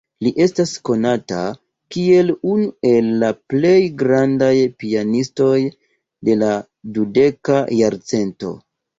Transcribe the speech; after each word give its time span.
Li 0.25 0.29
estas 0.43 0.71
konata 0.89 1.39
kiel 1.95 2.31
unu 2.53 2.69
el 2.91 3.11
la 3.23 3.27
plej 3.53 3.73
grandaj 3.99 4.53
pianistoj 4.83 5.59
de 6.29 6.35
la 6.45 6.49
dudeka 6.97 7.59
jarcento. 7.81 8.55